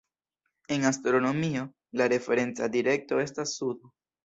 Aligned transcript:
En 0.75 0.85
astronomio, 0.91 1.61
la 2.01 2.09
referenca 2.15 2.73
direkto 2.79 3.23
estas 3.29 3.57
sudo. 3.61 3.97